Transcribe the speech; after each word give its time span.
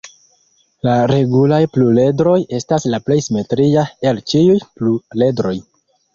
La 0.87 0.93
regulaj 1.11 1.59
pluredroj 1.75 2.33
estas 2.61 2.89
la 2.95 3.01
plej 3.11 3.19
simetria 3.27 3.85
el 4.13 4.25
ĉiuj 4.35 4.59
pluredroj. 4.81 5.55